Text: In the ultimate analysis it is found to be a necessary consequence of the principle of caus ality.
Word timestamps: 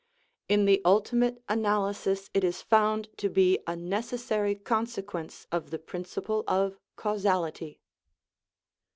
In 0.49 0.65
the 0.65 0.81
ultimate 0.83 1.43
analysis 1.47 2.31
it 2.33 2.43
is 2.43 2.63
found 2.63 3.09
to 3.17 3.29
be 3.29 3.59
a 3.67 3.75
necessary 3.75 4.55
consequence 4.55 5.45
of 5.51 5.69
the 5.69 5.77
principle 5.77 6.43
of 6.47 6.79
caus 6.95 7.23
ality. 7.23 7.77